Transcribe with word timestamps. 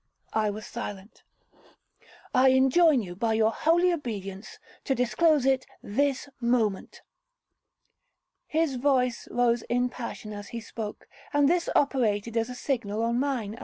'—I 0.33 0.49
was 0.49 0.65
silent.—'I 0.65 2.47
enjoin 2.49 3.03
you, 3.03 3.15
by 3.15 3.35
your 3.35 3.51
holy 3.51 3.93
obedience, 3.93 4.57
to 4.83 4.95
disclose 4.95 5.45
it 5.45 5.67
this 5.83 6.27
moment.'—His 8.49 8.77
voice 8.77 9.27
rose 9.29 9.61
in 9.69 9.89
passion 9.89 10.33
as 10.33 10.47
he 10.47 10.59
spoke, 10.59 11.07
and 11.33 11.47
this 11.47 11.69
operated 11.75 12.35
as 12.35 12.49
a 12.49 12.55
signal 12.55 13.03
on 13.03 13.19
mine. 13.19 13.59